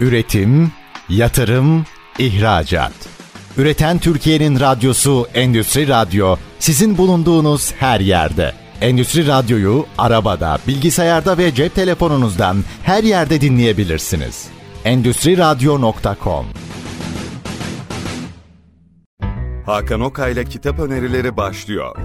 [0.00, 0.72] Üretim,
[1.08, 1.84] yatırım,
[2.18, 2.92] ihracat.
[3.56, 8.52] Üreten Türkiye'nin radyosu Endüstri Radyo sizin bulunduğunuz her yerde.
[8.80, 14.48] Endüstri Radyo'yu arabada, bilgisayarda ve cep telefonunuzdan her yerde dinleyebilirsiniz.
[14.84, 16.46] Endüstri Radyo.com
[19.66, 21.96] Hakan Okay'la kitap önerileri başlıyor.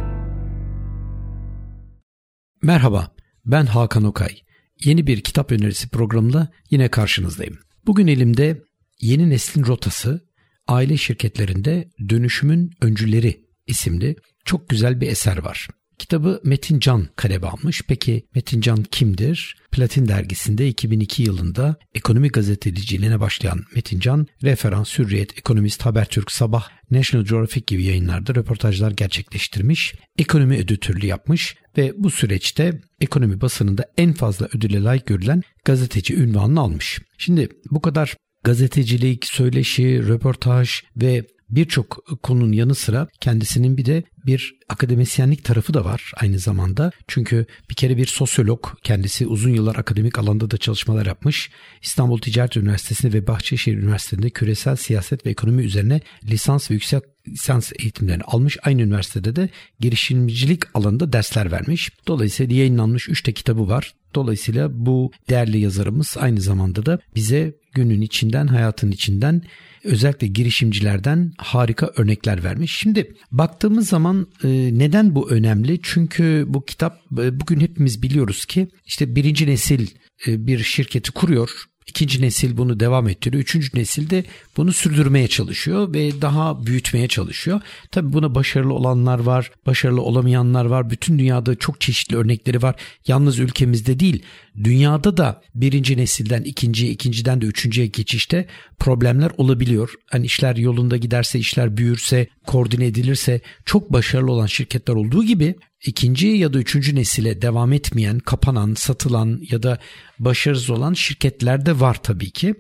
[2.62, 3.12] Merhaba,
[3.46, 4.42] ben Hakan Okay.
[4.84, 7.60] Yeni bir kitap önerisi programında yine karşınızdayım.
[7.86, 8.62] Bugün elimde
[9.00, 10.28] Yeni Neslin Rotası,
[10.68, 15.68] Aile Şirketlerinde Dönüşümün Öncüleri isimli çok güzel bir eser var.
[16.02, 17.82] Kitabı Metin Can kaleme almış.
[17.88, 19.56] Peki Metin Can kimdir?
[19.72, 27.26] Platin dergisinde 2002 yılında ekonomi gazeteciliğine başlayan Metin Can, referans, hürriyet, ekonomist, Habertürk, Sabah, National
[27.26, 34.48] Geographic gibi yayınlarda röportajlar gerçekleştirmiş, ekonomi editörlüğü yapmış ve bu süreçte ekonomi basınında en fazla
[34.56, 37.00] ödüle layık görülen gazeteci ünvanını almış.
[37.18, 44.56] Şimdi bu kadar gazetecilik, söyleşi, röportaj ve birçok konunun yanı sıra kendisinin bir de bir
[44.70, 46.92] akademisyenlik tarafı da var aynı zamanda.
[47.08, 51.50] Çünkü bir kere bir sosyolog kendisi uzun yıllar akademik alanda da çalışmalar yapmış.
[51.82, 57.72] İstanbul Ticaret Üniversitesi'nde ve Bahçeşehir Üniversitesi'nde küresel siyaset ve ekonomi üzerine lisans ve yüksek lisans
[57.80, 58.58] eğitimlerini almış.
[58.64, 61.90] Aynı üniversitede de girişimcilik alanında dersler vermiş.
[62.08, 63.94] Dolayısıyla yayınlanmış 3 de kitabı var.
[64.16, 69.42] Dolayısıyla bu değerli yazarımız aynı zamanda da bize günün içinden, hayatın içinden
[69.84, 72.76] özellikle girişimcilerden harika örnekler vermiş.
[72.76, 74.11] Şimdi baktığımız zaman
[74.44, 74.50] e,
[74.80, 75.80] neden bu önemli?
[75.84, 79.88] Çünkü bu kitap e, bugün hepimiz biliyoruz ki işte birinci nesil
[80.28, 83.44] e, bir şirketi kuruyor İkinci nesil bunu devam ettiriyor.
[83.44, 84.26] Üçüncü nesil de
[84.58, 87.62] bunu sürdürmeye çalışıyor ve daha büyütmeye çalışıyor.
[87.92, 90.90] Tabi buna başarılı olanlar var, başarılı olamayanlar var.
[90.90, 92.76] Bütün dünyada çok çeşitli örnekleri var.
[93.08, 94.24] Yalnız ülkemizde değil,
[94.64, 98.48] dünyada da birinci nesilden ikinciye, ikinciden de üçüncüye geçişte
[98.80, 99.94] problemler olabiliyor.
[100.12, 105.56] Hani işler yolunda giderse, işler büyürse, koordine edilirse çok başarılı olan şirketler olduğu gibi
[105.86, 109.80] ikinci ya da üçüncü nesile devam etmeyen, kapanan, satılan ya da
[110.20, 112.56] başarısız olan şirketler de var tabii ki.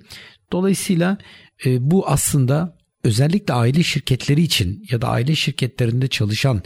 [0.51, 1.17] Dolayısıyla
[1.65, 6.63] e, bu aslında özellikle aile şirketleri için ya da aile şirketlerinde çalışan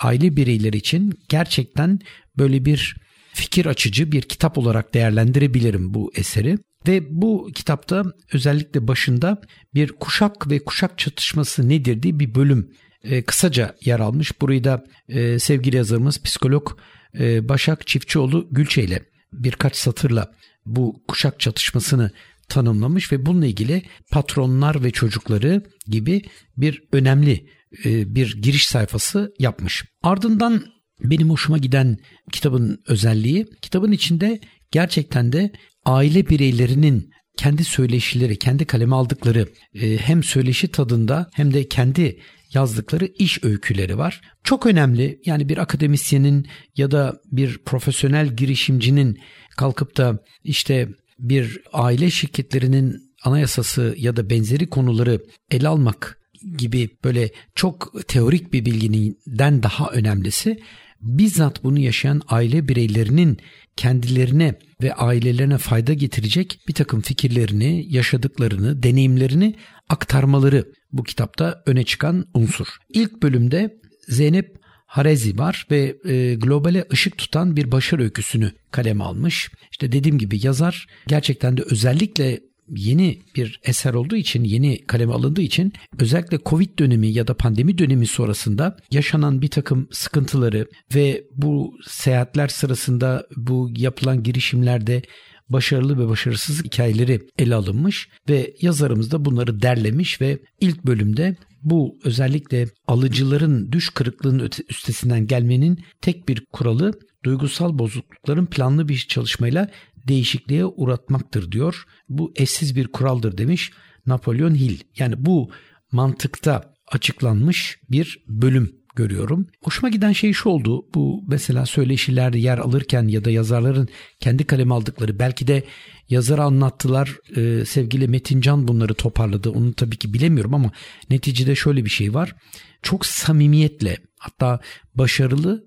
[0.00, 1.98] aile bireyleri için gerçekten
[2.38, 2.96] böyle bir
[3.32, 6.58] fikir açıcı bir kitap olarak değerlendirebilirim bu eseri.
[6.88, 9.40] Ve bu kitapta özellikle başında
[9.74, 12.70] bir kuşak ve kuşak çatışması nedir diye bir bölüm
[13.04, 14.40] e, kısaca yer almış.
[14.40, 16.78] Burayı da e, sevgili yazarımız psikolog
[17.18, 19.02] e, Başak Çiftçioğlu Gülçe ile
[19.32, 20.32] birkaç satırla
[20.66, 22.10] bu kuşak çatışmasını
[22.48, 26.22] tanımlamış ve bununla ilgili patronlar ve çocukları gibi
[26.56, 27.46] bir önemli
[27.84, 29.84] e, bir giriş sayfası yapmış.
[30.02, 30.64] Ardından
[31.04, 31.98] benim hoşuma giden
[32.32, 34.40] kitabın özelliği kitabın içinde
[34.70, 35.52] gerçekten de
[35.84, 42.20] aile bireylerinin kendi söyleşileri, kendi kaleme aldıkları e, hem söyleşi tadında hem de kendi
[42.54, 44.20] yazdıkları iş öyküleri var.
[44.44, 46.46] Çok önemli yani bir akademisyenin
[46.76, 49.20] ya da bir profesyonel girişimcinin
[49.56, 56.18] kalkıp da işte bir aile şirketlerinin anayasası ya da benzeri konuları ele almak
[56.58, 60.60] gibi böyle çok teorik bir bilgiden daha önemlisi
[61.00, 63.38] bizzat bunu yaşayan aile bireylerinin
[63.76, 69.54] kendilerine ve ailelerine fayda getirecek bir takım fikirlerini, yaşadıklarını, deneyimlerini
[69.90, 72.66] aktarmaları bu kitapta öne çıkan unsur.
[72.88, 73.76] İlk bölümde
[74.08, 79.50] Zeynep Harezi var ve e, globale ışık tutan bir başarı öyküsünü kaleme almış.
[79.70, 82.40] İşte dediğim gibi yazar gerçekten de özellikle
[82.76, 87.78] yeni bir eser olduğu için, yeni kaleme alındığı için özellikle Covid dönemi ya da pandemi
[87.78, 95.02] dönemi sonrasında yaşanan bir takım sıkıntıları ve bu seyahatler sırasında bu yapılan girişimlerde
[95.50, 101.98] başarılı ve başarısız hikayeleri ele alınmış ve yazarımız da bunları derlemiş ve ilk bölümde bu
[102.04, 106.92] özellikle alıcıların düş kırıklığının üstesinden gelmenin tek bir kuralı
[107.24, 109.70] duygusal bozuklukların planlı bir çalışmayla
[110.08, 111.84] değişikliğe uğratmaktır diyor.
[112.08, 113.72] Bu eşsiz bir kuraldır demiş
[114.06, 114.80] Napolyon Hill.
[114.98, 115.50] Yani bu
[115.92, 119.46] mantıkta açıklanmış bir bölüm görüyorum.
[119.62, 120.82] Hoşuma giden şey şu oldu.
[120.94, 123.88] Bu mesela söyleşilerde yer alırken ya da yazarların
[124.20, 125.64] kendi kaleme aldıkları belki de
[126.08, 127.16] yazar anlattılar.
[127.36, 129.50] Ee, sevgili Metin Can bunları toparladı.
[129.50, 130.72] Onu tabii ki bilemiyorum ama
[131.10, 132.34] neticede şöyle bir şey var.
[132.82, 134.60] Çok samimiyetle hatta
[134.94, 135.64] başarılı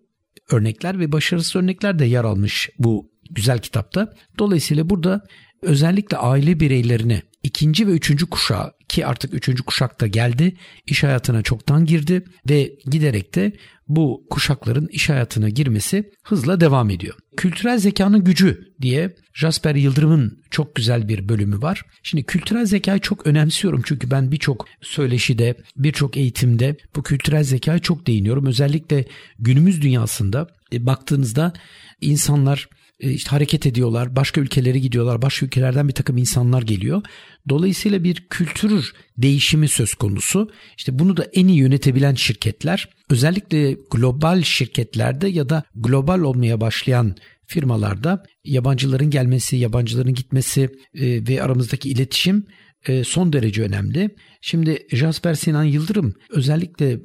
[0.51, 4.13] örnekler ve başarısız örnekler de yer almış bu güzel kitapta.
[4.39, 5.21] Dolayısıyla burada
[5.61, 10.55] özellikle aile bireylerine ikinci ve üçüncü kuşağı ki artık üçüncü kuşak da geldi
[10.85, 13.51] iş hayatına çoktan girdi ve giderek de
[13.87, 17.15] bu kuşakların iş hayatına girmesi hızla devam ediyor.
[17.37, 21.85] Kültürel zekanın gücü diye Jasper Yıldırım'ın çok güzel bir bölümü var.
[22.03, 28.07] Şimdi kültürel zekayı çok önemsiyorum çünkü ben birçok söyleşide, birçok eğitimde bu kültürel zekayı çok
[28.07, 28.45] değiniyorum.
[28.45, 29.05] Özellikle
[29.39, 31.53] günümüz dünyasında e, baktığınızda
[32.01, 32.69] insanlar
[33.11, 37.01] işte hareket ediyorlar, başka ülkelere gidiyorlar, başka ülkelerden bir takım insanlar geliyor.
[37.49, 40.49] Dolayısıyla bir kültür değişimi söz konusu.
[40.77, 47.15] İşte bunu da en iyi yönetebilen şirketler, özellikle global şirketlerde ya da global olmaya başlayan
[47.45, 50.61] firmalarda yabancıların gelmesi, yabancıların gitmesi
[50.95, 52.45] e, ve aramızdaki iletişim
[52.87, 54.09] e, son derece önemli.
[54.41, 56.99] Şimdi Jasper Sinan Yıldırım özellikle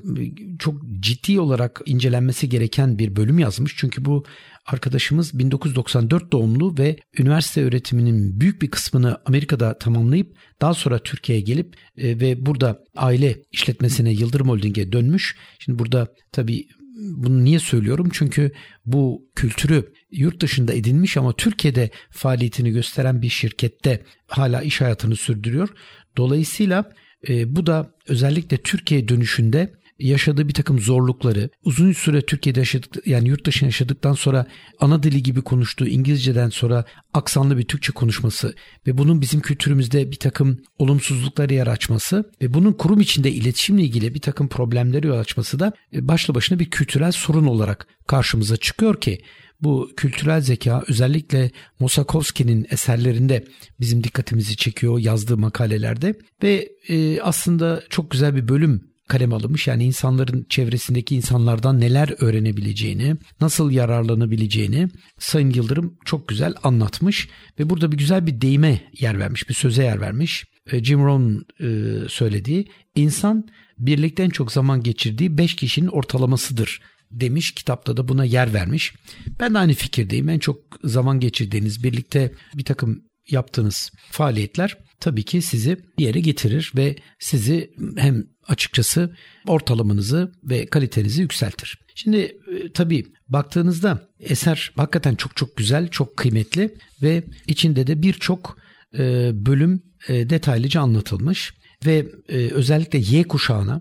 [0.59, 3.75] çok ciddi olarak incelenmesi gereken bir bölüm yazmış.
[3.77, 4.25] Çünkü bu
[4.69, 11.76] arkadaşımız 1994 doğumlu ve üniversite öğretiminin büyük bir kısmını Amerika'da tamamlayıp daha sonra Türkiye'ye gelip
[11.97, 15.37] e, ve burada aile işletmesine Yıldırım Holding'e dönmüş.
[15.59, 16.67] Şimdi burada tabii
[16.99, 18.09] bunu niye söylüyorum?
[18.12, 18.53] Çünkü
[18.87, 25.69] bu kültürü yurt dışında edinmiş ama Türkiye'de faaliyetini gösteren bir şirkette hala iş hayatını sürdürüyor.
[26.17, 26.93] Dolayısıyla
[27.29, 33.29] e, bu da özellikle Türkiye dönüşünde yaşadığı bir takım zorlukları, uzun süre Türkiye'de yaşadık yani
[33.29, 34.47] yurt dışında yaşadıktan sonra
[34.81, 36.85] ana dili gibi konuştuğu İngilizceden sonra
[37.15, 38.55] aksanlı bir Türkçe konuşması
[38.87, 44.15] ve bunun bizim kültürümüzde bir takım olumsuzlukları yer açması ve bunun kurum içinde iletişimle ilgili
[44.15, 49.00] bir takım problemleri yol açması da e, başlı başına bir kültürel sorun olarak karşımıza çıkıyor
[49.00, 49.23] ki
[49.61, 51.50] bu kültürel zeka özellikle
[51.81, 53.45] Mosakowski'nin eserlerinde
[53.81, 59.66] bizim dikkatimizi çekiyor yazdığı makalelerde ve e, aslında çok güzel bir bölüm kalem alınmış.
[59.66, 64.88] Yani insanların çevresindeki insanlardan neler öğrenebileceğini, nasıl yararlanabileceğini
[65.19, 67.28] Sayın Yıldırım çok güzel anlatmış
[67.58, 70.44] ve burada bir güzel bir deyime yer vermiş, bir söze yer vermiş.
[70.72, 71.69] E, Jim Rohn e,
[72.08, 76.81] söylediği insan birlikte en çok zaman geçirdiği 5 kişinin ortalamasıdır
[77.11, 77.52] demiş.
[77.52, 78.94] Kitapta da buna yer vermiş.
[79.40, 80.28] Ben de aynı fikirdeyim.
[80.28, 86.72] En çok zaman geçirdiğiniz, birlikte bir takım yaptığınız faaliyetler tabii ki sizi bir yere getirir
[86.76, 89.16] ve sizi hem açıkçası
[89.46, 91.78] ortalamanızı ve kalitenizi yükseltir.
[91.94, 98.58] Şimdi e, tabii baktığınızda eser hakikaten çok çok güzel, çok kıymetli ve içinde de birçok
[98.98, 101.54] e, bölüm e, detaylıca anlatılmış
[101.86, 103.80] ve özellikle Y kuşağına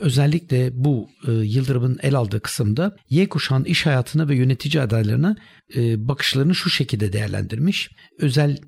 [0.00, 5.36] özellikle bu Yıldırım'ın el aldığı kısımda Y kuşağın iş hayatına ve yönetici adaylarına
[5.76, 7.90] bakışlarını şu şekilde değerlendirmiş.
[8.18, 8.58] Özel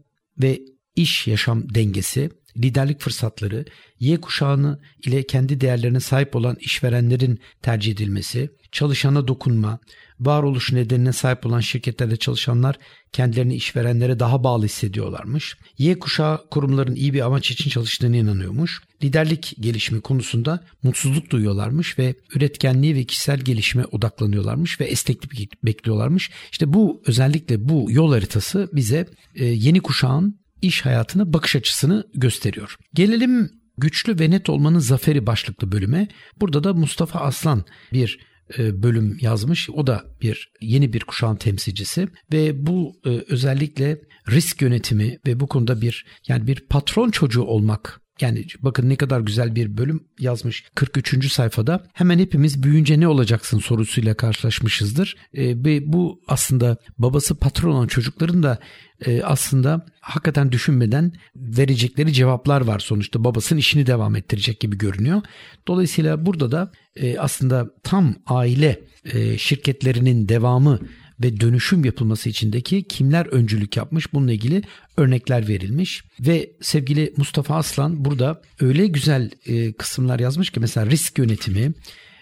[0.42, 0.60] ve
[0.96, 3.64] iş yaşam dengesi, liderlik fırsatları,
[4.00, 9.78] Y kuşağını ile kendi değerlerine sahip olan işverenlerin tercih edilmesi, çalışana dokunma,
[10.20, 12.76] varoluş nedenine sahip olan şirketlerde çalışanlar
[13.12, 15.56] kendilerini işverenlere daha bağlı hissediyorlarmış.
[15.78, 18.82] Y kuşağı kurumların iyi bir amaç için çalıştığını inanıyormuş.
[19.02, 26.30] Liderlik gelişimi konusunda mutsuzluk duyuyorlarmış ve üretkenliği ve kişisel gelişime odaklanıyorlarmış ve esneklik bekliyorlarmış.
[26.52, 32.76] İşte bu özellikle bu yol haritası bize e, yeni kuşağın iş hayatına bakış açısını gösteriyor.
[32.94, 36.08] Gelelim güçlü ve net olmanın zaferi başlıklı bölüme.
[36.40, 38.18] Burada da Mustafa Aslan bir
[38.58, 39.70] bölüm yazmış.
[39.70, 44.00] O da bir yeni bir kuşağın temsilcisi ve bu e, özellikle
[44.30, 49.20] risk yönetimi ve bu konuda bir yani bir patron çocuğu olmak yani bakın ne kadar
[49.20, 51.32] güzel bir bölüm yazmış 43.
[51.32, 51.84] sayfada.
[51.92, 55.16] Hemen hepimiz büyüyünce ne olacaksın sorusuyla karşılaşmışızdır.
[55.34, 58.58] E, ve bu aslında babası patron olan çocukların da
[59.06, 63.24] e, aslında hakikaten düşünmeden verecekleri cevaplar var sonuçta.
[63.24, 65.22] Babasının işini devam ettirecek gibi görünüyor.
[65.68, 70.78] Dolayısıyla burada da e, aslında tam aile e, şirketlerinin devamı
[71.20, 74.62] ve dönüşüm yapılması içindeki kimler öncülük yapmış bununla ilgili
[74.96, 81.18] örnekler verilmiş ve sevgili Mustafa Aslan burada öyle güzel e, kısımlar yazmış ki mesela risk
[81.18, 81.72] yönetimi,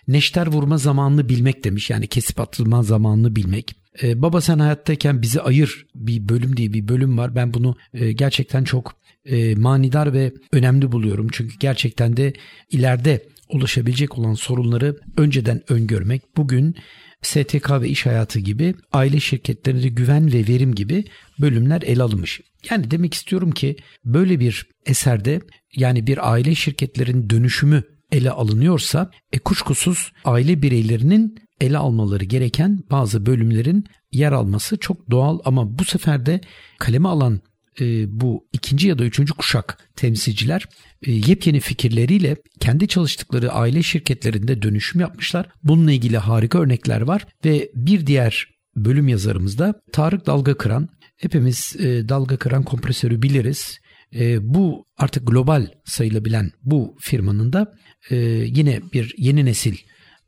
[0.09, 3.77] neşter vurma zamanını bilmek demiş yani kesip atılma zamanını bilmek.
[4.03, 7.35] Ee, Baba sen hayattayken bizi ayır bir bölüm diye bir bölüm var.
[7.35, 11.29] Ben bunu e, gerçekten çok e, manidar ve önemli buluyorum.
[11.33, 12.33] Çünkü gerçekten de
[12.71, 16.77] ileride ulaşabilecek olan sorunları önceden öngörmek, bugün
[17.23, 21.05] STK ve iş hayatı gibi aile şirketlerinde güven ve verim gibi
[21.41, 22.41] bölümler ele alınmış.
[22.71, 25.41] Yani demek istiyorum ki böyle bir eserde
[25.77, 27.83] yani bir aile şirketlerin dönüşümü
[28.13, 35.39] ele alınıyorsa e, kuşkusuz aile bireylerinin ele almaları gereken bazı bölümlerin yer alması çok doğal
[35.45, 36.41] ama bu sefer de
[36.79, 37.41] kaleme alan
[37.81, 40.65] e, bu ikinci ya da üçüncü kuşak temsilciler
[41.03, 45.49] e, yepyeni fikirleriyle kendi çalıştıkları aile şirketlerinde dönüşüm yapmışlar.
[45.63, 50.89] Bununla ilgili harika örnekler var ve bir diğer bölüm yazarımız da Tarık Dalga Kıran.
[51.17, 53.79] Hepimiz e, dalga kıran kompresörü biliriz.
[54.15, 57.73] E, bu artık global sayılabilen bu firmanın da
[58.11, 58.17] e,
[58.47, 59.77] yine bir yeni nesil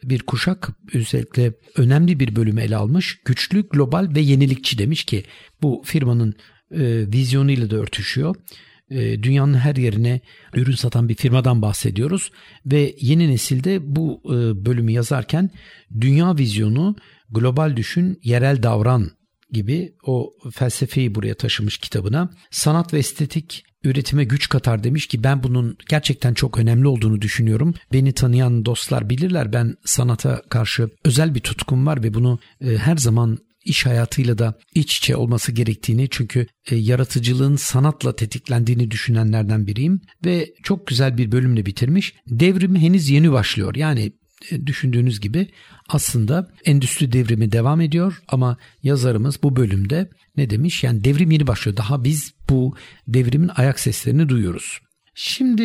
[0.05, 3.19] bir kuşak özellikle önemli bir bölümü ele almış.
[3.25, 5.25] Güçlü, global ve yenilikçi demiş ki
[5.63, 6.35] bu firmanın
[6.71, 8.37] e, vizyonuyla da örtüşüyor.
[8.91, 10.21] E, dünyanın her yerine
[10.55, 12.31] ürün satan bir firmadan bahsediyoruz
[12.67, 15.51] ve yeni nesilde bu e, bölümü yazarken
[16.01, 16.97] dünya vizyonu,
[17.31, 19.11] global düşün, yerel davran
[19.53, 22.31] gibi o felsefeyi buraya taşımış kitabına.
[22.51, 27.75] Sanat ve estetik üretime güç katar demiş ki ben bunun gerçekten çok önemli olduğunu düşünüyorum.
[27.93, 32.97] Beni tanıyan dostlar bilirler ben sanata karşı özel bir tutkum var ve bunu e, her
[32.97, 40.01] zaman iş hayatıyla da iç içe olması gerektiğini çünkü e, yaratıcılığın sanatla tetiklendiğini düşünenlerden biriyim
[40.25, 42.15] ve çok güzel bir bölümle bitirmiş.
[42.27, 43.75] Devrim henüz yeni başlıyor.
[43.75, 44.13] Yani
[44.51, 45.49] e, düşündüğünüz gibi
[45.89, 50.85] aslında endüstri devrimi devam ediyor ama yazarımız bu bölümde ne demiş?
[50.85, 51.77] Yani devrim yeni başlıyor.
[51.77, 52.75] Daha biz bu
[53.09, 54.79] devrimin ayak seslerini duyuyoruz.
[55.15, 55.63] Şimdi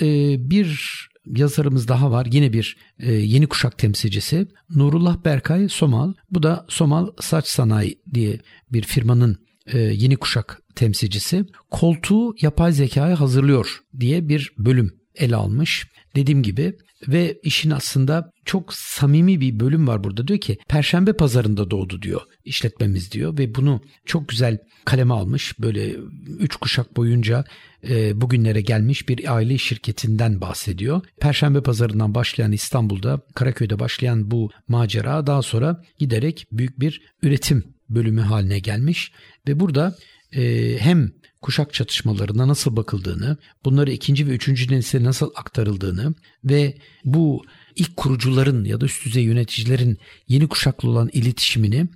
[0.00, 2.26] e, bir yazarımız daha var.
[2.30, 4.46] Yine bir e, yeni kuşak temsilcisi.
[4.70, 6.12] Nurullah Berkay Somal.
[6.30, 8.40] Bu da Somal Saç Sanayi diye
[8.72, 11.44] bir firmanın e, yeni kuşak temsilcisi.
[11.70, 15.88] Koltuğu yapay zekaya hazırlıyor diye bir bölüm ele almış.
[16.16, 16.76] Dediğim gibi
[17.08, 20.28] ve işin aslında çok samimi bir bölüm var burada.
[20.28, 25.58] Diyor ki Perşembe pazarında doğdu diyor işletmemiz diyor ve bunu çok güzel kaleme almış.
[25.58, 25.92] Böyle
[26.38, 27.44] üç kuşak boyunca
[27.88, 31.00] e, bugünlere gelmiş bir aile şirketinden bahsediyor.
[31.20, 38.20] Perşembe pazarından başlayan İstanbul'da Karaköy'de başlayan bu macera daha sonra giderek büyük bir üretim bölümü
[38.20, 39.12] haline gelmiş
[39.48, 39.96] ve burada
[40.32, 47.44] e, hem kuşak çatışmalarına nasıl bakıldığını, bunları ikinci ve üçüncü nesile nasıl aktarıldığını ve bu
[47.76, 51.86] ilk kurucuların ya da üst düzey yöneticilerin yeni kuşaklı olan iletişimini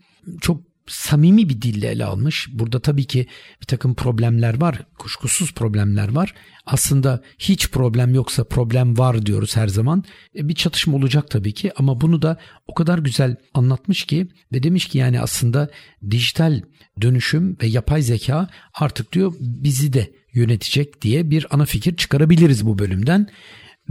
[0.40, 2.48] çok samimi bir dille ele almış.
[2.52, 3.26] Burada tabii ki
[3.60, 4.86] bir takım problemler var.
[4.98, 6.34] Kuşkusuz problemler var.
[6.66, 10.04] Aslında hiç problem yoksa problem var diyoruz her zaman.
[10.36, 14.62] E, bir çatışma olacak tabii ki ama bunu da o kadar güzel anlatmış ki ve
[14.62, 15.68] demiş ki yani aslında
[16.10, 16.62] dijital
[17.00, 22.78] dönüşüm ve yapay zeka artık diyor bizi de yönetecek diye bir ana fikir çıkarabiliriz bu
[22.78, 23.28] bölümden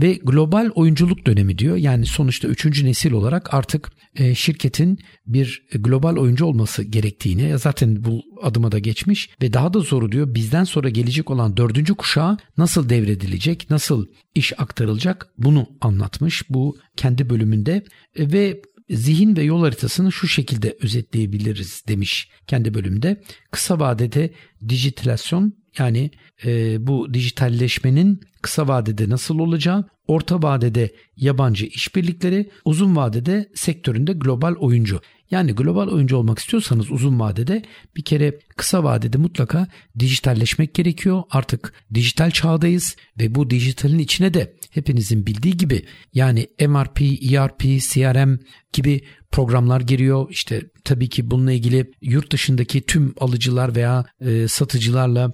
[0.00, 1.76] ve global oyunculuk dönemi diyor.
[1.76, 8.22] Yani sonuçta üçüncü nesil olarak artık e, şirketin bir global oyuncu olması gerektiğini zaten bu
[8.42, 12.88] adıma da geçmiş ve daha da zoru diyor bizden sonra gelecek olan dördüncü kuşağa nasıl
[12.88, 17.84] devredilecek, nasıl iş aktarılacak bunu anlatmış bu kendi bölümünde
[18.16, 23.22] e, ve zihin ve yol haritasını şu şekilde özetleyebiliriz demiş kendi bölümde.
[23.50, 24.30] Kısa vadede
[24.68, 26.10] dijitalasyon yani
[26.44, 34.54] e, bu dijitalleşmenin kısa vadede nasıl olacağı, orta vadede yabancı işbirlikleri, uzun vadede sektöründe global
[34.54, 35.00] oyuncu.
[35.30, 37.62] Yani global oyuncu olmak istiyorsanız uzun vadede
[37.96, 39.66] bir kere kısa vadede mutlaka
[39.98, 41.22] dijitalleşmek gerekiyor.
[41.30, 45.84] Artık dijital çağdayız ve bu dijitalin içine de hepinizin bildiği gibi
[46.14, 48.38] yani MRP, ERP, CRM
[48.72, 49.00] gibi
[49.30, 50.26] programlar giriyor.
[50.30, 55.32] İşte tabii ki bununla ilgili yurt dışındaki tüm alıcılar veya e, satıcılarla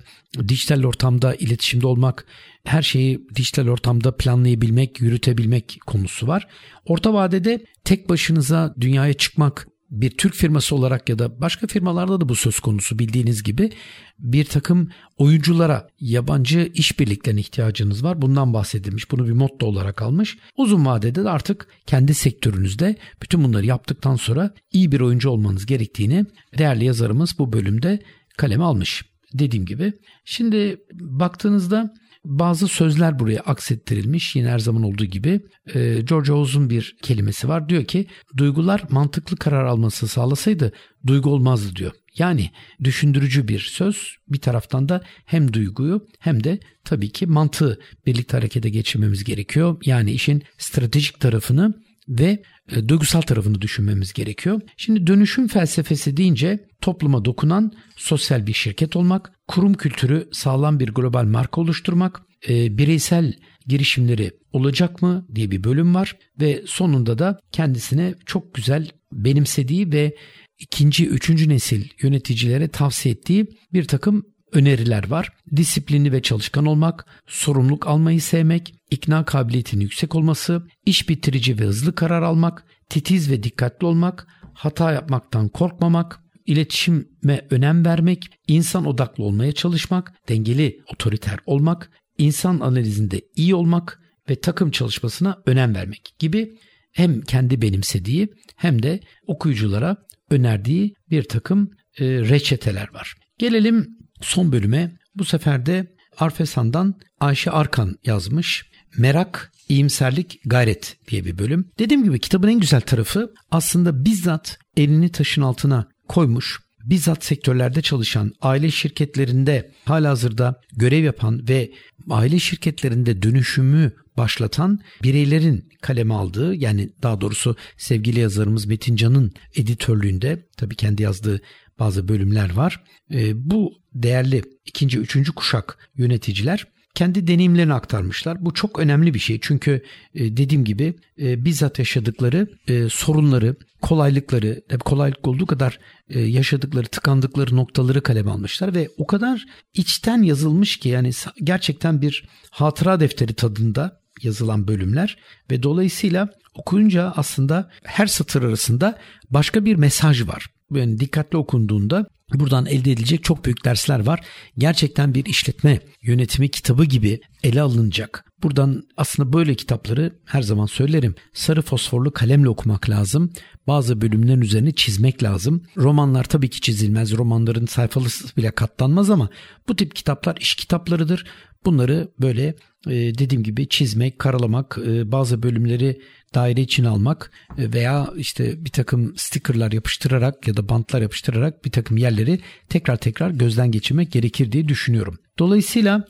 [0.48, 2.26] dijital ortamda iletişimde olmak,
[2.64, 6.48] her şeyi dijital ortamda planlayabilmek, yürütebilmek konusu var.
[6.84, 12.28] Orta vadede tek başınıza dünyaya çıkmak bir Türk firması olarak ya da başka firmalarda da
[12.28, 13.70] bu söz konusu bildiğiniz gibi
[14.18, 18.22] bir takım oyunculara yabancı işbirliklerine ihtiyacınız var.
[18.22, 19.10] Bundan bahsedilmiş.
[19.10, 20.38] Bunu bir motto olarak almış.
[20.56, 26.24] Uzun vadede de artık kendi sektörünüzde bütün bunları yaptıktan sonra iyi bir oyuncu olmanız gerektiğini
[26.58, 28.02] değerli yazarımız bu bölümde
[28.36, 29.04] kaleme almış.
[29.34, 29.92] Dediğim gibi.
[30.24, 31.94] Şimdi baktığınızda
[32.24, 35.40] bazı sözler buraya aksettirilmiş yine her zaman olduğu gibi.
[35.74, 37.68] E, George Oz'un bir kelimesi var.
[37.68, 38.06] Diyor ki
[38.36, 40.72] duygular mantıklı karar alması sağlasaydı
[41.06, 41.92] duygu olmazdı diyor.
[42.18, 42.50] Yani
[42.84, 48.70] düşündürücü bir söz bir taraftan da hem duyguyu hem de tabii ki mantığı birlikte harekete
[48.70, 49.76] geçirmemiz gerekiyor.
[49.84, 51.74] Yani işin stratejik tarafını
[52.08, 54.60] ve e, duygusal tarafını düşünmemiz gerekiyor.
[54.76, 61.24] Şimdi dönüşüm felsefesi deyince topluma dokunan sosyal bir şirket olmak, kurum kültürü sağlam bir global
[61.24, 63.34] marka oluşturmak, e, bireysel
[63.66, 70.16] girişimleri olacak mı diye bir bölüm var ve sonunda da kendisine çok güzel benimsediği ve
[70.58, 75.32] ikinci, üçüncü nesil yöneticilere tavsiye ettiği bir takım öneriler var.
[75.56, 81.94] Disiplinli ve çalışkan olmak, sorumluluk almayı sevmek, ikna kabiliyetinin yüksek olması, iş bitirici ve hızlı
[81.94, 89.52] karar almak, titiz ve dikkatli olmak, hata yapmaktan korkmamak, iletişime önem vermek, insan odaklı olmaya
[89.52, 94.00] çalışmak, dengeli otoriter olmak, insan analizinde iyi olmak
[94.30, 96.58] ve takım çalışmasına önem vermek gibi
[96.92, 99.96] hem kendi benimsediği hem de okuyuculara
[100.30, 103.14] önerdiği bir takım e, reçeteler var.
[103.38, 103.88] Gelelim
[104.20, 104.92] son bölüme.
[105.14, 105.86] Bu sefer de
[106.18, 108.70] Arfesan'dan Ayşe Arkan yazmış.
[108.98, 111.70] Merak İyimserlik Gayret diye bir bölüm.
[111.78, 118.32] Dediğim gibi kitabın en güzel tarafı aslında bizzat elini taşın altına koymuş bizzat sektörlerde çalışan,
[118.40, 121.70] aile şirketlerinde halihazırda görev yapan ve
[122.10, 130.46] aile şirketlerinde dönüşümü başlatan bireylerin kaleme aldığı yani daha doğrusu sevgili yazarımız Metin Can'ın editörlüğünde
[130.56, 131.40] tabii kendi yazdığı
[131.78, 132.84] bazı bölümler var.
[133.12, 136.66] E, bu değerli ikinci, üçüncü kuşak yöneticiler
[136.98, 138.44] kendi deneyimlerini aktarmışlar.
[138.44, 139.82] Bu çok önemli bir şey çünkü
[140.14, 145.78] e, dediğim gibi e, bizzat yaşadıkları e, sorunları, kolaylıkları, kolaylık olduğu kadar
[146.08, 151.10] yaşadıkları, tıkandıkları noktaları kaleme almışlar ve o kadar içten yazılmış ki yani
[151.42, 155.18] gerçekten bir hatıra defteri tadında yazılan bölümler
[155.50, 158.98] ve dolayısıyla okuyunca aslında her satır arasında
[159.30, 160.46] başka bir mesaj var.
[160.74, 164.20] Yani dikkatli okunduğunda buradan elde edilecek çok büyük dersler var.
[164.58, 168.24] Gerçekten bir işletme yönetimi kitabı gibi ele alınacak.
[168.42, 171.14] Buradan aslında böyle kitapları her zaman söylerim.
[171.32, 173.32] Sarı fosforlu kalemle okumak lazım.
[173.66, 175.62] Bazı bölümlerin üzerine çizmek lazım.
[175.76, 177.12] Romanlar tabii ki çizilmez.
[177.12, 179.28] Romanların sayfalısı bile katlanmaz ama
[179.68, 181.24] bu tip kitaplar iş kitaplarıdır.
[181.64, 182.54] Bunları böyle
[182.86, 186.00] dediğim gibi çizmek, karalamak, e, bazı bölümleri
[186.34, 191.70] daire içine almak e, veya işte bir takım stickerlar yapıştırarak ya da bantlar yapıştırarak bir
[191.70, 195.18] takım yerleri tekrar tekrar gözden geçirmek gerekir diye düşünüyorum.
[195.38, 196.04] Dolayısıyla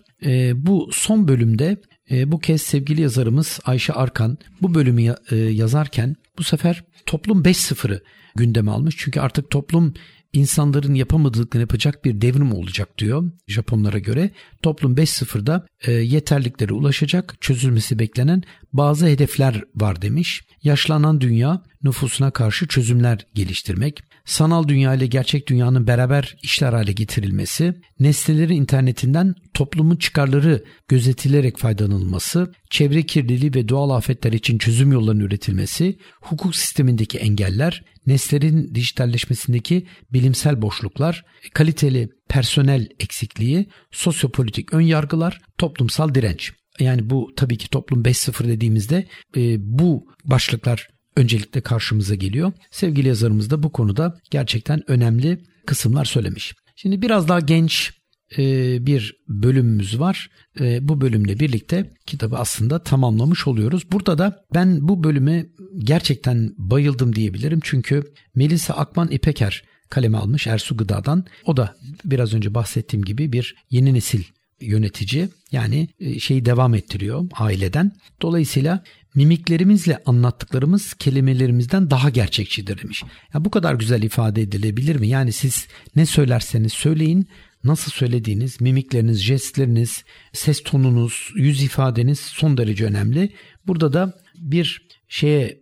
[0.55, 1.77] bu son bölümde
[2.11, 8.03] bu kez sevgili yazarımız Ayşe Arkan bu bölümü yazarken bu sefer toplum 5.0'ı
[8.37, 8.95] gündeme almış.
[8.99, 9.95] Çünkü artık toplum
[10.33, 14.31] insanların yapamadıklarını yapacak bir devrim olacak diyor Japonlara göre.
[14.63, 18.43] Toplum 5.0'da e, yeterliklere ulaşacak çözülmesi beklenen
[18.73, 20.43] bazı hedefler var demiş.
[20.63, 27.75] Yaşlanan dünya nüfusuna karşı çözümler geliştirmek, sanal dünya ile gerçek dünyanın beraber işler hale getirilmesi,
[28.01, 35.99] nesnelerin internetinden toplumun çıkarları gözetilerek faydalanılması, çevre kirliliği ve doğal afetler için çözüm yollarının üretilmesi,
[36.21, 46.53] hukuk sistemindeki engeller, neslerin dijitalleşmesindeki bilimsel boşluklar, kaliteli personel eksikliği, sosyopolitik önyargılar, toplumsal direnç.
[46.81, 50.89] Yani bu tabii ki toplum 5.0 dediğimizde e, bu başlıklar
[51.19, 52.53] öncelikle karşımıza geliyor.
[52.71, 56.55] Sevgili yazarımız da bu konuda gerçekten önemli kısımlar söylemiş.
[56.77, 57.93] Şimdi biraz daha genç
[58.39, 60.31] e, bir bölümümüz var.
[60.61, 63.93] E, bu bölümle birlikte kitabı aslında tamamlamış oluyoruz.
[63.93, 65.47] Burada da ben bu bölüme
[65.79, 67.61] gerçekten bayıldım diyebilirim.
[67.63, 68.03] Çünkü
[68.35, 71.25] Melisa Akman İpeker kaleme almış Ersu Gıda'dan.
[71.45, 74.23] O da biraz önce bahsettiğim gibi bir yeni nesil
[74.61, 77.93] yönetici yani e, şeyi devam ettiriyor aileden.
[78.23, 78.85] Dolayısıyla
[79.19, 83.03] mimiklerimizle anlattıklarımız kelimelerimizden daha gerçekçidir demiş.
[83.35, 85.09] Ya bu kadar güzel ifade edilebilir mi?
[85.09, 87.29] Yani siz ne söylerseniz söyleyin
[87.65, 93.33] nasıl söylediğiniz, mimikleriniz, jestleriniz, ses tonunuz, yüz ifadeniz son derece önemli.
[93.67, 95.61] Burada da bir şeye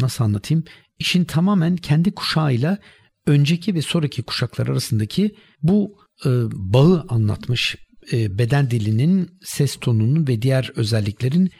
[0.00, 0.64] nasıl anlatayım?
[0.98, 2.78] İşin tamamen kendi kuşağıyla
[3.26, 5.98] önceki ve sonraki kuşaklar arasındaki bu
[6.52, 7.76] bağı anlatmış
[8.12, 11.50] beden dilinin, ses tonunun ve diğer özelliklerin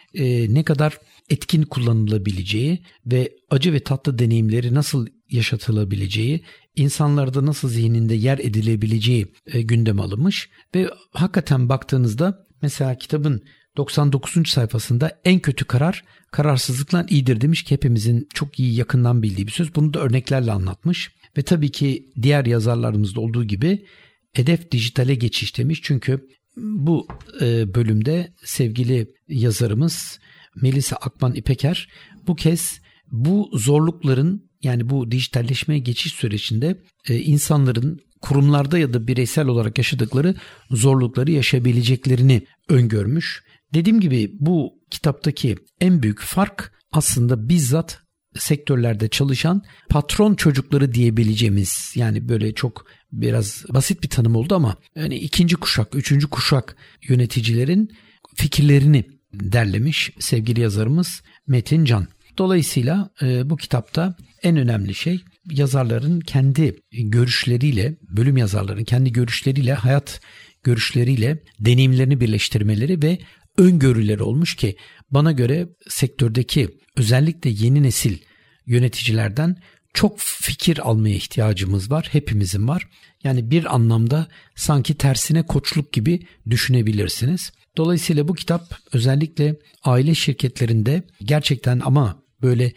[0.55, 0.99] ne kadar
[1.31, 6.45] etkin kullanılabileceği ve acı ve tatlı deneyimleri nasıl yaşatılabileceği,
[6.77, 13.43] insanlarda nasıl zihninde yer edilebileceği e, gündem alınmış ve hakikaten baktığınızda mesela kitabın
[13.77, 14.49] 99.
[14.49, 19.75] sayfasında en kötü karar kararsızlıkla iyidir demiş ki hepimizin çok iyi yakından bildiği bir söz.
[19.75, 23.87] Bunu da örneklerle anlatmış ve tabii ki diğer yazarlarımızda olduğu gibi
[24.33, 25.81] hedef dijitale geçiş demiş.
[25.83, 27.09] Çünkü bu
[27.41, 30.19] e, bölümde sevgili yazarımız
[30.63, 31.89] Melisa Akman İpeker
[32.27, 32.81] bu kez
[33.13, 40.35] bu zorlukların yani bu dijitalleşmeye geçiş sürecinde e, insanların kurumlarda ya da bireysel olarak yaşadıkları
[40.71, 43.43] zorlukları yaşayabileceklerini öngörmüş.
[43.75, 47.99] Dediğim gibi bu kitaptaki en büyük fark aslında bizzat
[48.39, 55.15] sektörlerde çalışan patron çocukları diyebileceğimiz yani böyle çok biraz basit bir tanım oldu ama yani
[55.17, 56.77] ikinci kuşak, üçüncü kuşak
[57.09, 57.91] yöneticilerin
[58.35, 59.05] fikirlerini
[59.41, 62.09] derlemiş sevgili yazarımız Metin Can.
[62.39, 65.21] Dolayısıyla e, bu kitapta en önemli şey
[65.51, 70.21] yazarların kendi görüşleriyle, bölüm yazarların kendi görüşleriyle, hayat
[70.63, 73.19] görüşleriyle deneyimlerini birleştirmeleri ve
[73.59, 74.77] öngörüleri olmuş ki
[75.11, 78.19] bana göre sektördeki özellikle yeni nesil
[78.67, 79.57] yöneticilerden
[79.95, 82.09] çok fikir almaya ihtiyacımız var.
[82.13, 82.89] Hepimizin var.
[83.25, 87.53] Yani bir anlamda sanki tersine koçluk gibi düşünebilirsiniz.
[87.77, 92.73] Dolayısıyla bu kitap özellikle aile şirketlerinde gerçekten ama böyle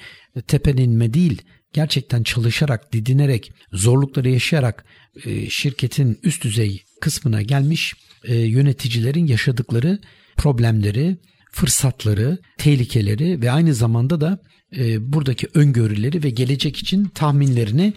[0.48, 1.42] tepen inme değil
[1.74, 4.86] gerçekten çalışarak, didinerek, zorlukları yaşayarak
[5.26, 10.00] e, şirketin üst düzey kısmına gelmiş e, yöneticilerin yaşadıkları
[10.38, 11.18] problemleri,
[11.52, 14.40] fırsatları, tehlikeleri ve aynı zamanda da
[14.78, 17.94] e, buradaki öngörüleri ve gelecek için tahminlerini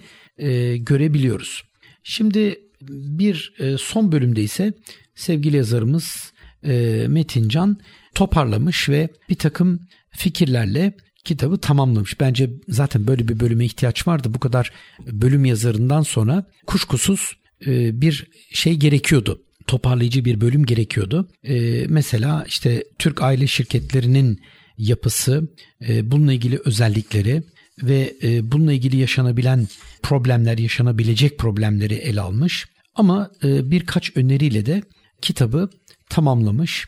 [0.77, 1.63] görebiliyoruz.
[2.03, 4.73] Şimdi bir son bölümde ise
[5.15, 6.30] sevgili yazarımız
[6.63, 7.77] e, Metin Can
[8.15, 9.79] toparlamış ve bir takım
[10.11, 10.93] fikirlerle
[11.23, 12.19] kitabı tamamlamış.
[12.19, 14.33] Bence zaten böyle bir bölüme ihtiyaç vardı.
[14.33, 14.71] Bu kadar
[15.07, 17.31] bölüm yazarından sonra kuşkusuz
[17.65, 19.41] e, bir şey gerekiyordu.
[19.67, 21.29] Toparlayıcı bir bölüm gerekiyordu.
[21.43, 24.41] E, mesela işte Türk aile şirketlerinin
[24.77, 25.47] yapısı,
[25.87, 27.43] e, bununla ilgili özellikleri
[27.83, 29.67] ve bununla ilgili yaşanabilen
[30.03, 32.65] problemler, yaşanabilecek problemleri ele almış.
[32.95, 34.83] Ama birkaç öneriyle de
[35.21, 35.69] kitabı
[36.11, 36.85] tamamlamış.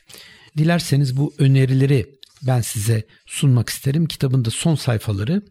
[0.58, 2.06] Dilerseniz bu önerileri
[2.48, 4.06] ben size sunmak isterim.
[4.06, 5.42] Kitabın da son sayfaları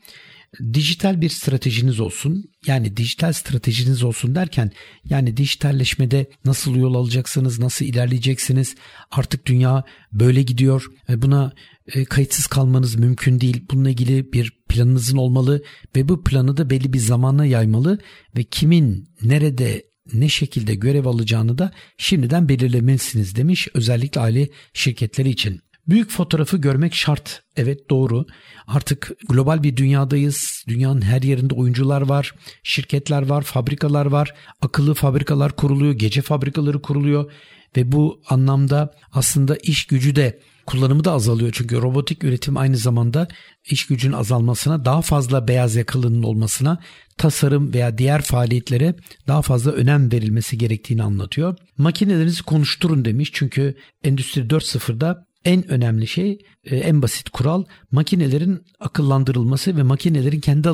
[0.74, 2.44] dijital bir stratejiniz olsun.
[2.66, 4.70] Yani dijital stratejiniz olsun derken
[5.04, 8.74] yani dijitalleşmede nasıl yol alacaksınız, nasıl ilerleyeceksiniz?
[9.10, 10.86] Artık dünya böyle gidiyor.
[11.08, 11.52] Buna
[11.94, 13.64] e, kayıtsız kalmanız mümkün değil.
[13.70, 15.62] Bununla ilgili bir planınızın olmalı
[15.96, 17.98] ve bu planı da belli bir zamana yaymalı
[18.36, 25.60] ve kimin nerede ne şekilde görev alacağını da şimdiden belirlemelisiniz demiş özellikle aile şirketleri için.
[25.88, 27.42] Büyük fotoğrafı görmek şart.
[27.56, 28.26] Evet doğru.
[28.66, 30.64] Artık global bir dünyadayız.
[30.68, 34.34] Dünyanın her yerinde oyuncular var, şirketler var, fabrikalar var.
[34.60, 37.32] Akıllı fabrikalar kuruluyor, gece fabrikaları kuruluyor
[37.76, 41.50] ve bu anlamda aslında iş gücü de kullanımı da azalıyor.
[41.52, 43.28] Çünkü robotik üretim aynı zamanda
[43.64, 46.78] iş gücünün azalmasına, daha fazla beyaz yakalının olmasına,
[47.18, 48.94] tasarım veya diğer faaliyetlere
[49.28, 51.56] daha fazla önem verilmesi gerektiğini anlatıyor.
[51.78, 59.76] Makinelerinizi konuşturun demiş çünkü Endüstri 4.0'da en önemli şey, e, en basit kural makinelerin akıllandırılması
[59.76, 60.68] ve makinelerin kendi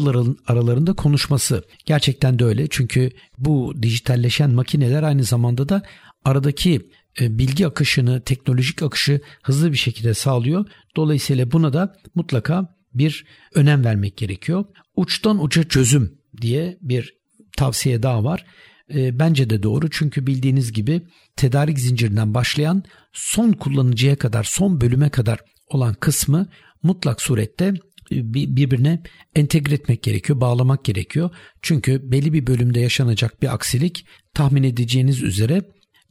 [0.46, 1.64] aralarında konuşması.
[1.87, 5.83] Gerçekten de öyle çünkü bu dijitalleşen makineler aynı zamanda da
[6.24, 10.66] aradaki e, bilgi akışını, teknolojik akışı hızlı bir şekilde sağlıyor.
[10.96, 14.64] Dolayısıyla buna da mutlaka bir önem vermek gerekiyor.
[14.96, 17.14] Uçtan uca çözüm diye bir
[17.57, 18.47] tavsiye daha var.
[18.95, 21.03] E, bence de doğru çünkü bildiğiniz gibi
[21.37, 26.49] tedarik zincirinden başlayan son kullanıcıya kadar, son bölüme kadar olan kısmı
[26.83, 27.64] mutlak surette
[28.12, 29.03] e, birbirine
[29.35, 31.31] entegre etmek gerekiyor, bağlamak gerekiyor.
[31.62, 35.62] Çünkü belli bir bölümde yaşanacak bir aksilik tahmin edeceğiniz üzere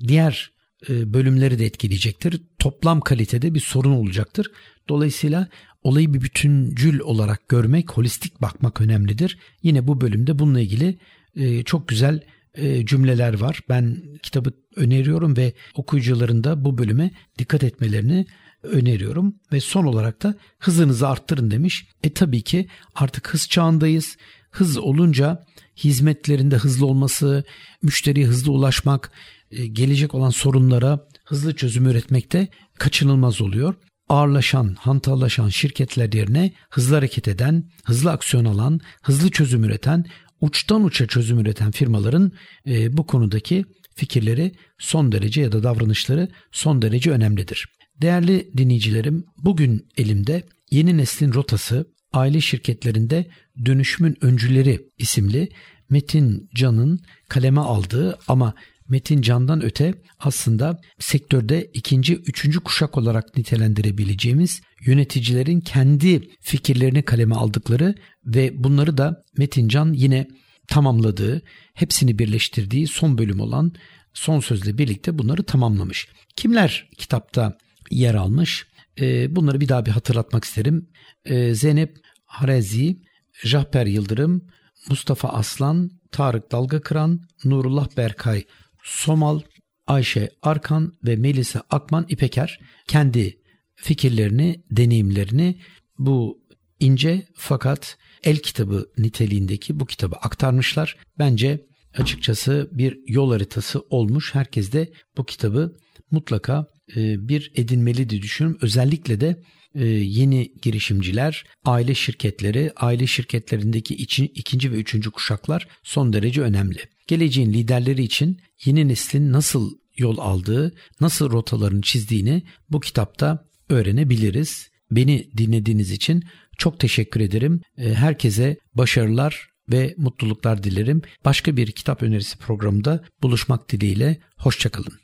[0.08, 0.52] diğer
[0.90, 2.42] e, bölümleri de etkileyecektir.
[2.60, 4.52] Toplam kalitede bir sorun olacaktır.
[4.90, 5.48] Dolayısıyla
[5.88, 9.38] olayı bir bütüncül olarak görmek, holistik bakmak önemlidir.
[9.64, 10.98] Yine bu bölümde bununla ilgili
[11.36, 12.22] e, çok güzel
[12.56, 13.60] e, cümleler var.
[13.70, 18.26] Ben kitabı öneriyorum ve okuyucuların da bu bölüme dikkat etmelerini
[18.64, 21.88] öneriyorum ve son olarak da hızınızı arttırın demiş.
[22.04, 24.18] E tabii ki artık hız çağındayız.
[24.52, 25.46] Hız olunca
[25.78, 27.44] hizmetlerinde hızlı olması,
[27.82, 29.12] müşteriye hızlı ulaşmak,
[29.52, 32.48] e, gelecek olan sorunlara hızlı çözüm üretmekte
[32.80, 33.76] kaçınılmaz oluyor.
[34.10, 40.06] Ağırlaşan, hantallaşan şirketler yerine hızlı hareket eden, hızlı aksiyon alan, hızlı çözüm üreten,
[40.42, 42.32] uçtan uça çözüm üreten firmaların
[42.68, 43.66] e, bu konudaki
[43.96, 47.66] fikirleri son derece ya da davranışları son derece önemlidir.
[48.02, 53.28] Değerli dinleyicilerim, bugün elimde Yeni Neslin Rotası Aile Şirketlerinde
[53.66, 55.50] Dönüşümün Öncüleri isimli
[55.90, 58.54] Metin Can'ın kaleme aldığı ama
[58.90, 67.96] Metin Can'dan öte aslında sektörde ikinci, üçüncü kuşak olarak nitelendirebileceğimiz yöneticilerin kendi fikirlerini kaleme aldıkları
[68.26, 70.28] ve bunları da Metin Can yine
[70.68, 71.42] tamamladığı,
[71.74, 73.74] hepsini birleştirdiği son bölüm olan
[74.14, 76.08] son sözle birlikte bunları tamamlamış.
[76.36, 77.58] Kimler kitapta
[77.92, 78.68] yer almış?
[79.00, 80.90] Ee, bunları bir daha bir hatırlatmak isterim.
[81.26, 82.98] Ee, Zeynep Harezi,
[83.44, 84.42] Jahper Yıldırım,
[84.90, 88.44] Mustafa Aslan, Tarık Dalgakıran, Nurullah Berkay
[88.88, 89.42] Somal,
[89.88, 93.38] Ayşe Arkan ve Melisa Akman İpeker kendi
[93.76, 95.60] fikirlerini, deneyimlerini
[96.00, 96.42] bu
[96.80, 100.98] ince fakat el kitabı niteliğindeki bu kitabı aktarmışlar.
[101.20, 101.66] Bence
[101.98, 104.36] açıkçası bir yol haritası olmuş.
[104.36, 105.78] Herkes de bu kitabı
[106.12, 108.60] mutlaka e, bir edinmeli diye düşünüyorum.
[108.62, 109.44] Özellikle de
[109.76, 113.96] e, yeni girişimciler, aile şirketleri, aile şirketlerindeki
[114.36, 116.97] ikinci ve üçüncü kuşaklar son derece önemli.
[117.08, 124.70] Geleceğin liderleri için yeni neslin nasıl yol aldığı, nasıl rotalarını çizdiğini bu kitapta öğrenebiliriz.
[124.92, 126.24] Beni dinlediğiniz için
[126.58, 127.62] çok teşekkür ederim.
[127.78, 131.02] E, herkese başarılar ve mutluluklar dilerim.
[131.26, 134.18] Başka bir kitap önerisi programında buluşmak dileğiyle.
[134.38, 135.00] Hoşçakalın.